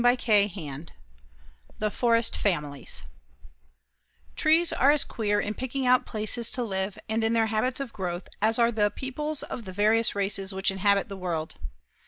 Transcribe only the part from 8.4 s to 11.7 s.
as are the peoples of the various races which inhabit the world.